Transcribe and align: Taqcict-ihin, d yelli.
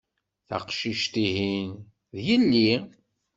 Taqcict-ihin, 0.47 1.69
d 2.15 2.17
yelli. 2.27 2.71